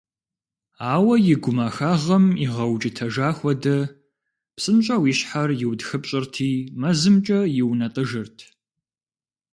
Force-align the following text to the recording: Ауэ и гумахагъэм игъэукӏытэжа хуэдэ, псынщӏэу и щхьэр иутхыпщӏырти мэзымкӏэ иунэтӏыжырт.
Ауэ 0.93 1.15
и 1.33 1.35
гумахагъэм 1.43 2.25
игъэукӏытэжа 2.43 3.29
хуэдэ, 3.37 3.77
псынщӏэу 4.55 5.03
и 5.11 5.13
щхьэр 5.17 5.49
иутхыпщӏырти 5.63 6.51
мэзымкӏэ 6.79 7.39
иунэтӏыжырт. 7.59 8.37